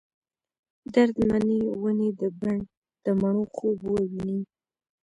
درد 0.93 1.15
منې 1.29 1.59
ونې 1.81 2.09
د 2.19 2.21
بڼ، 2.39 2.57
دمڼو 3.03 3.43
خوب 3.55 3.77
وویني 3.85 4.39